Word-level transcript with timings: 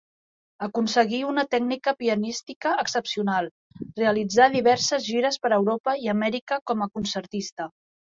Aconseguí 0.67 1.19
una 1.31 1.43
tècnica 1.55 1.93
pianística 1.99 2.73
excepcional; 2.85 3.51
realitzà 4.01 4.51
diverses 4.59 5.09
gires 5.13 5.41
per 5.47 5.55
Europa 5.63 5.99
i 6.09 6.15
Amèrica 6.19 6.63
com 6.71 6.87
a 6.87 6.93
concertista. 6.99 7.75